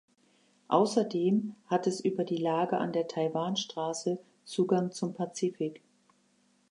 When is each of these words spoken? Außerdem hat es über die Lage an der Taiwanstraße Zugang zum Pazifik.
Außerdem 0.69 1.53
hat 1.67 1.85
es 1.85 1.99
über 2.03 2.23
die 2.23 2.37
Lage 2.41 2.79
an 2.79 2.91
der 2.91 3.07
Taiwanstraße 3.07 4.17
Zugang 4.45 4.91
zum 4.91 5.13
Pazifik. 5.13 5.83